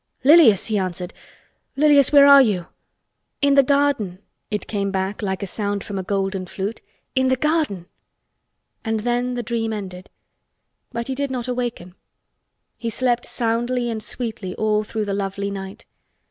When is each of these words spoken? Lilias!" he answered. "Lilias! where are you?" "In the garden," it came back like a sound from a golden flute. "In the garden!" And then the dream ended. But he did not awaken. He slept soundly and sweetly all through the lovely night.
Lilias!" 0.23 0.65
he 0.65 0.79
answered. 0.79 1.13
"Lilias! 1.75 2.11
where 2.11 2.25
are 2.25 2.41
you?" 2.41 2.65
"In 3.39 3.53
the 3.53 3.61
garden," 3.61 4.17
it 4.49 4.65
came 4.65 4.89
back 4.89 5.21
like 5.21 5.43
a 5.43 5.45
sound 5.45 5.83
from 5.83 5.99
a 5.99 6.03
golden 6.03 6.47
flute. 6.47 6.81
"In 7.13 7.27
the 7.27 7.35
garden!" 7.35 7.85
And 8.83 9.01
then 9.01 9.35
the 9.35 9.43
dream 9.43 9.71
ended. 9.71 10.09
But 10.91 11.07
he 11.07 11.13
did 11.13 11.29
not 11.29 11.47
awaken. 11.47 11.93
He 12.79 12.89
slept 12.89 13.27
soundly 13.27 13.91
and 13.91 14.01
sweetly 14.01 14.55
all 14.55 14.83
through 14.83 15.05
the 15.05 15.13
lovely 15.13 15.51
night. 15.51 15.85